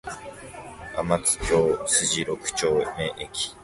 [0.95, 2.83] 天津橋筋六丁目
[3.19, 3.53] 駅